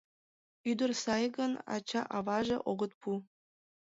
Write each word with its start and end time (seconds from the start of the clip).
Ӱдыр 0.69 0.91
сае 1.03 1.27
гын, 1.37 1.51
ача-аваже 1.75 2.57
огыт 2.71 2.91
пу. 3.01 3.09